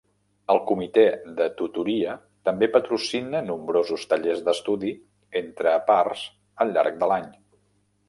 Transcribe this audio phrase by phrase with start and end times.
[0.51, 1.03] El Comitè
[1.39, 2.15] de Tutoria
[2.49, 4.97] també patrocina nombrosos tallers d'estudi
[5.45, 6.29] entre pars
[6.67, 7.35] al llarg de l'any.